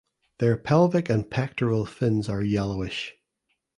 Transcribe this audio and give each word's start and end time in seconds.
Their 0.39 0.57
pelvic 0.57 1.11
and 1.11 1.29
pectoral 1.29 1.85
fins 1.85 2.27
are 2.27 2.41
yellowish. 2.41 3.13